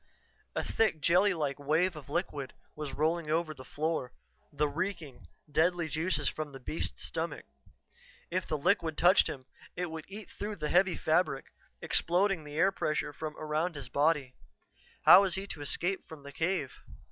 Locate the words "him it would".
9.27-10.05